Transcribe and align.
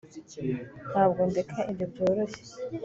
ntabwo 0.91 1.21
ndeka 1.29 1.59
ibyo 1.71 1.85
byoroshye 1.93 2.41